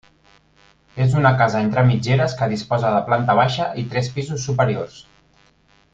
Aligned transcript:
És 1.05 1.13
una 1.19 1.31
casa 1.41 1.61
entre 1.65 1.83
mitgeres 1.91 2.35
que 2.41 2.49
disposa 2.55 2.95
de 2.97 3.03
planta 3.11 3.37
baixa 3.43 3.71
i 3.83 3.87
tres 3.93 4.13
pisos 4.17 4.51
superiors. 4.51 5.01